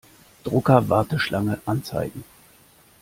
Drucker-Warteschlange 0.45 1.59
anzeigen. 1.67 2.23